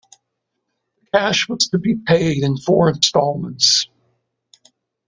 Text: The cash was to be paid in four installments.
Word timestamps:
The 0.95 1.05
cash 1.19 1.47
was 1.47 1.67
to 1.67 1.77
be 1.77 1.93
paid 1.95 2.41
in 2.41 2.57
four 2.57 2.89
installments. 2.89 3.87